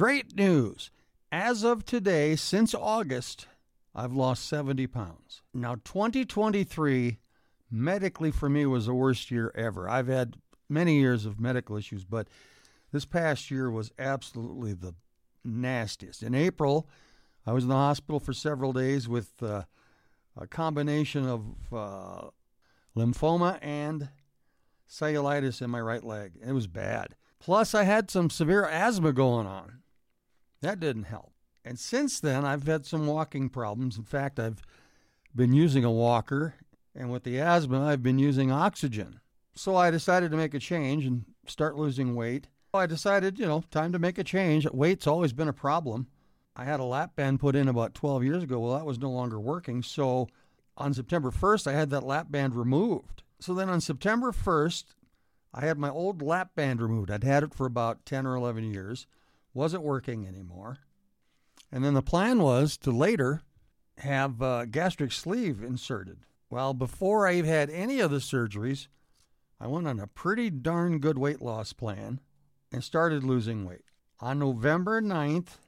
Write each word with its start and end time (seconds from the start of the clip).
Great 0.00 0.34
news. 0.34 0.90
As 1.30 1.62
of 1.62 1.84
today, 1.84 2.34
since 2.34 2.74
August, 2.74 3.48
I've 3.94 4.14
lost 4.14 4.48
70 4.48 4.86
pounds. 4.86 5.42
Now, 5.52 5.74
2023 5.74 7.18
medically 7.70 8.30
for 8.30 8.48
me 8.48 8.64
was 8.64 8.86
the 8.86 8.94
worst 8.94 9.30
year 9.30 9.52
ever. 9.54 9.90
I've 9.90 10.06
had 10.06 10.36
many 10.70 10.98
years 10.98 11.26
of 11.26 11.38
medical 11.38 11.76
issues, 11.76 12.06
but 12.06 12.28
this 12.90 13.04
past 13.04 13.50
year 13.50 13.70
was 13.70 13.92
absolutely 13.98 14.72
the 14.72 14.94
nastiest. 15.44 16.22
In 16.22 16.34
April, 16.34 16.88
I 17.46 17.52
was 17.52 17.64
in 17.64 17.68
the 17.68 17.74
hospital 17.74 18.20
for 18.20 18.32
several 18.32 18.72
days 18.72 19.06
with 19.06 19.42
uh, 19.42 19.64
a 20.34 20.46
combination 20.46 21.28
of 21.28 21.44
uh, 21.74 22.28
lymphoma 22.96 23.58
and 23.60 24.08
cellulitis 24.88 25.60
in 25.60 25.68
my 25.68 25.80
right 25.82 26.02
leg. 26.02 26.38
It 26.42 26.52
was 26.52 26.68
bad. 26.68 27.16
Plus, 27.38 27.74
I 27.74 27.84
had 27.84 28.10
some 28.10 28.30
severe 28.30 28.64
asthma 28.64 29.12
going 29.12 29.46
on. 29.46 29.79
That 30.62 30.80
didn't 30.80 31.04
help. 31.04 31.32
And 31.64 31.78
since 31.78 32.20
then, 32.20 32.44
I've 32.44 32.66
had 32.66 32.86
some 32.86 33.06
walking 33.06 33.48
problems. 33.48 33.96
In 33.96 34.04
fact, 34.04 34.38
I've 34.38 34.62
been 35.34 35.52
using 35.52 35.84
a 35.84 35.90
walker, 35.90 36.54
and 36.94 37.10
with 37.10 37.24
the 37.24 37.38
asthma, 37.38 37.86
I've 37.86 38.02
been 38.02 38.18
using 38.18 38.50
oxygen. 38.50 39.20
So 39.54 39.76
I 39.76 39.90
decided 39.90 40.30
to 40.30 40.36
make 40.36 40.54
a 40.54 40.58
change 40.58 41.04
and 41.04 41.24
start 41.46 41.76
losing 41.76 42.14
weight. 42.14 42.48
I 42.72 42.86
decided, 42.86 43.38
you 43.38 43.46
know, 43.46 43.64
time 43.70 43.92
to 43.92 43.98
make 43.98 44.18
a 44.18 44.24
change. 44.24 44.66
Weight's 44.72 45.06
always 45.06 45.32
been 45.32 45.48
a 45.48 45.52
problem. 45.52 46.06
I 46.56 46.64
had 46.64 46.80
a 46.80 46.84
lap 46.84 47.16
band 47.16 47.40
put 47.40 47.56
in 47.56 47.68
about 47.68 47.94
12 47.94 48.24
years 48.24 48.42
ago. 48.42 48.60
Well, 48.60 48.76
that 48.76 48.86
was 48.86 48.98
no 48.98 49.10
longer 49.10 49.40
working. 49.40 49.82
So 49.82 50.28
on 50.76 50.94
September 50.94 51.30
1st, 51.30 51.66
I 51.66 51.72
had 51.72 51.90
that 51.90 52.04
lap 52.06 52.26
band 52.30 52.54
removed. 52.54 53.22
So 53.40 53.54
then 53.54 53.68
on 53.68 53.80
September 53.80 54.32
1st, 54.32 54.84
I 55.52 55.60
had 55.62 55.78
my 55.78 55.90
old 55.90 56.22
lap 56.22 56.54
band 56.54 56.80
removed. 56.80 57.10
I'd 57.10 57.24
had 57.24 57.42
it 57.42 57.54
for 57.54 57.66
about 57.66 58.06
10 58.06 58.26
or 58.26 58.36
11 58.36 58.72
years, 58.72 59.06
wasn't 59.54 59.82
working 59.82 60.26
anymore. 60.26 60.78
And 61.72 61.84
then 61.84 61.94
the 61.94 62.02
plan 62.02 62.40
was 62.40 62.76
to 62.78 62.90
later 62.90 63.42
have 63.98 64.40
a 64.40 64.66
gastric 64.66 65.12
sleeve 65.12 65.62
inserted. 65.62 66.20
Well, 66.48 66.74
before 66.74 67.26
I 67.26 67.42
had 67.42 67.70
any 67.70 68.00
of 68.00 68.10
the 68.10 68.18
surgeries, 68.18 68.88
I 69.60 69.66
went 69.66 69.86
on 69.86 70.00
a 70.00 70.06
pretty 70.06 70.50
darn 70.50 70.98
good 70.98 71.18
weight 71.18 71.40
loss 71.40 71.72
plan 71.72 72.20
and 72.72 72.82
started 72.82 73.22
losing 73.22 73.64
weight. 73.64 73.84
On 74.20 74.38
November 74.38 75.00
9th, 75.00 75.58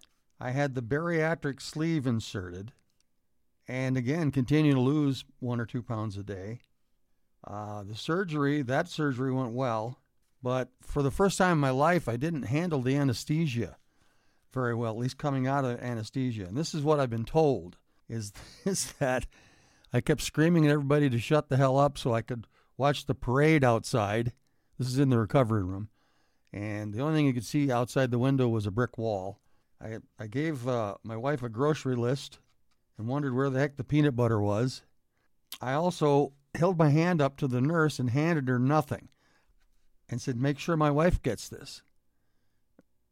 I 0.41 0.51
had 0.51 0.75
the 0.75 0.83
bariatric 0.83 1.61
sleeve 1.61 2.07
inserted 2.07 2.73
and 3.69 3.97
again 3.97 4.31
continue 4.31 4.75
to 4.75 4.81
lose 4.81 5.25
one 5.39 5.61
or 5.61 5.67
two 5.67 5.83
pounds 5.83 6.17
a 6.17 6.23
day. 6.23 6.61
Uh, 7.47 7.83
the 7.83 7.95
surgery, 7.95 8.63
that 8.63 8.89
surgery 8.89 9.33
went 9.33 9.53
well, 9.53 9.99
but 10.43 10.71
for 10.81 11.03
the 11.03 11.11
first 11.11 11.39
time 11.39 11.53
in 11.53 11.59
my 11.59 11.71
life, 11.71 12.09
I 12.09 12.17
didn't 12.17 12.45
handle 12.45 12.81
the 12.81 12.97
anesthesia 12.97 13.77
very 14.53 14.75
well, 14.75 14.93
at 14.93 14.99
least 14.99 15.19
coming 15.19 15.47
out 15.47 15.65
of 15.65 15.81
anesthesia. 15.81 16.45
And 16.45 16.57
this 16.57 16.75
is 16.75 16.83
what 16.83 17.01
I've 17.01 17.11
been 17.11 17.25
told 17.25 17.77
is, 18.09 18.33
is 18.65 18.93
that 18.99 19.27
I 19.93 20.01
kept 20.01 20.23
screaming 20.23 20.67
at 20.67 20.73
everybody 20.73 21.09
to 21.11 21.19
shut 21.19 21.49
the 21.49 21.57
hell 21.57 21.79
up 21.79 21.97
so 21.97 22.15
I 22.15 22.23
could 22.23 22.47
watch 22.77 23.07
the 23.07 23.15
parade 23.15 23.65
outside. 23.65 24.33
This 24.79 24.89
is 24.89 24.99
in 24.99 25.11
the 25.11 25.19
recovery 25.19 25.63
room. 25.63 25.89
And 26.53 26.93
the 26.93 27.01
only 27.01 27.17
thing 27.17 27.27
you 27.27 27.33
could 27.33 27.47
see 27.47 27.71
outside 27.71 28.11
the 28.11 28.19
window 28.19 28.49
was 28.49 28.67
a 28.67 28.71
brick 28.71 28.99
wall. 28.99 29.41
I, 29.81 29.99
I 30.19 30.27
gave 30.27 30.69
uh, 30.69 30.97
my 31.03 31.17
wife 31.17 31.43
a 31.43 31.49
grocery 31.49 31.97
list 31.97 32.39
and 32.99 33.09
wondered 33.09 33.35
where 33.35 33.49
the 33.49 33.59
heck 33.59 33.77
the 33.77 33.85
peanut 33.85 34.15
butter 34.15 34.41
was. 34.41 34.83
I 35.61 35.73
also 35.73 36.35
held 36.55 36.79
my 36.79 36.91
hand 36.91 37.23
up 37.23 37.37
to 37.39 37.49
the 37.49 37.61
nurse 37.61 37.99
and 37.99 38.11
handed 38.11 38.49
her 38.49 38.59
nothing 38.59 39.09
and 40.13 40.21
said, 40.21 40.37
Make 40.41 40.59
sure 40.59 40.77
my 40.77 40.91
wife 40.91 41.23
gets 41.23 41.49
this. 41.49 41.83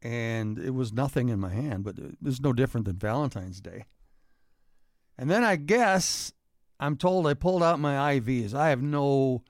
And 0.01 0.57
it 0.57 0.73
was 0.73 0.93
nothing 0.93 1.29
in 1.29 1.39
my 1.39 1.49
hand, 1.49 1.83
but 1.83 1.97
it 1.97 2.17
was 2.21 2.39
no 2.39 2.53
different 2.53 2.85
than 2.85 2.95
Valentine's 2.95 3.59
Day. 3.59 3.85
And 5.17 5.29
then 5.29 5.43
I 5.43 5.55
guess 5.55 6.31
I'm 6.79 6.95
told 6.95 7.27
I 7.27 7.33
pulled 7.33 7.61
out 7.61 7.79
my 7.79 8.19
IVs. 8.19 8.53
I 8.53 8.69
have 8.69 8.81
no 8.81 9.43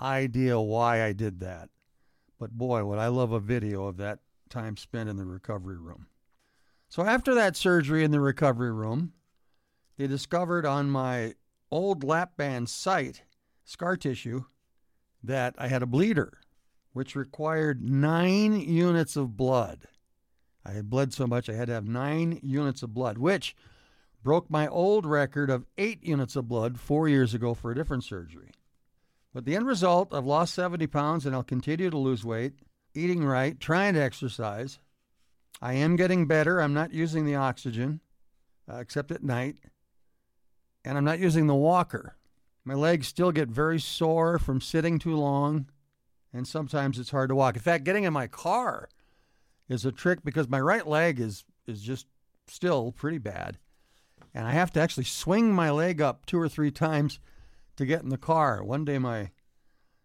idea 0.00 0.60
why 0.60 1.04
I 1.04 1.12
did 1.12 1.40
that. 1.40 1.68
But 2.38 2.52
boy, 2.52 2.84
would 2.84 2.98
I 2.98 3.08
love 3.08 3.32
a 3.32 3.40
video 3.40 3.84
of 3.84 3.98
that 3.98 4.18
time 4.48 4.76
spent 4.76 5.08
in 5.08 5.16
the 5.16 5.24
recovery 5.24 5.78
room. 5.78 6.06
So 6.88 7.04
after 7.04 7.34
that 7.34 7.56
surgery 7.56 8.02
in 8.02 8.10
the 8.10 8.20
recovery 8.20 8.72
room, 8.72 9.12
they 9.96 10.06
discovered 10.06 10.66
on 10.66 10.90
my 10.90 11.34
old 11.70 12.02
lap 12.02 12.36
band 12.36 12.68
site, 12.68 13.22
scar 13.64 13.96
tissue, 13.96 14.44
that 15.22 15.54
I 15.56 15.68
had 15.68 15.82
a 15.82 15.86
bleeder, 15.86 16.39
which 16.92 17.16
required 17.16 17.82
nine 17.82 18.60
units 18.60 19.16
of 19.16 19.36
blood. 19.36 19.86
I 20.64 20.72
had 20.72 20.90
bled 20.90 21.12
so 21.12 21.26
much 21.26 21.48
I 21.48 21.54
had 21.54 21.68
to 21.68 21.74
have 21.74 21.86
nine 21.86 22.40
units 22.42 22.82
of 22.82 22.92
blood, 22.92 23.18
which 23.18 23.56
broke 24.22 24.50
my 24.50 24.68
old 24.68 25.06
record 25.06 25.50
of 25.50 25.66
eight 25.78 26.04
units 26.04 26.36
of 26.36 26.48
blood 26.48 26.78
four 26.78 27.08
years 27.08 27.32
ago 27.32 27.54
for 27.54 27.70
a 27.70 27.74
different 27.74 28.04
surgery. 28.04 28.50
But 29.32 29.44
the 29.44 29.56
end 29.56 29.66
result, 29.66 30.12
I've 30.12 30.26
lost 30.26 30.54
70 30.54 30.86
pounds 30.88 31.24
and 31.24 31.34
I'll 31.34 31.42
continue 31.42 31.88
to 31.88 31.98
lose 31.98 32.24
weight, 32.24 32.54
eating 32.94 33.24
right, 33.24 33.58
trying 33.58 33.94
to 33.94 34.02
exercise. 34.02 34.78
I 35.62 35.74
am 35.74 35.96
getting 35.96 36.26
better. 36.26 36.60
I'm 36.60 36.74
not 36.74 36.92
using 36.92 37.24
the 37.24 37.36
oxygen, 37.36 38.00
uh, 38.70 38.78
except 38.78 39.10
at 39.10 39.22
night 39.22 39.56
and 40.84 40.96
I'm 40.96 41.04
not 41.04 41.18
using 41.18 41.46
the 41.46 41.54
walker. 41.54 42.16
My 42.64 42.74
legs 42.74 43.06
still 43.06 43.32
get 43.32 43.48
very 43.48 43.80
sore 43.80 44.38
from 44.38 44.60
sitting 44.60 44.98
too 44.98 45.16
long, 45.16 45.66
and 46.32 46.46
sometimes 46.46 46.98
it's 46.98 47.10
hard 47.10 47.28
to 47.28 47.34
walk. 47.34 47.56
In 47.56 47.62
fact, 47.62 47.84
getting 47.84 48.04
in 48.04 48.12
my 48.12 48.26
car 48.26 48.88
is 49.68 49.84
a 49.84 49.92
trick 49.92 50.20
because 50.24 50.48
my 50.48 50.60
right 50.60 50.86
leg 50.86 51.20
is 51.20 51.44
is 51.66 51.82
just 51.82 52.06
still 52.46 52.92
pretty 52.92 53.18
bad. 53.18 53.58
And 54.34 54.46
I 54.46 54.52
have 54.52 54.72
to 54.72 54.80
actually 54.80 55.04
swing 55.04 55.52
my 55.52 55.70
leg 55.70 56.00
up 56.00 56.26
two 56.26 56.38
or 56.38 56.48
three 56.48 56.70
times 56.70 57.18
to 57.76 57.86
get 57.86 58.02
in 58.02 58.10
the 58.10 58.18
car. 58.18 58.62
One 58.62 58.84
day 58.84 58.98
my 58.98 59.30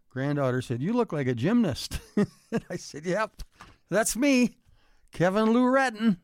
granddaughter 0.10 0.62
said, 0.62 0.82
You 0.82 0.94
look 0.94 1.12
like 1.12 1.28
a 1.28 1.36
gymnast. 1.36 2.00
and 2.16 2.66
I 2.70 2.78
said, 2.78 3.06
Yep, 3.06 3.44
that's 3.90 4.16
me, 4.16 4.58
Kevin 5.12 5.52
Lou 5.52 5.66
Retton. 5.66 6.18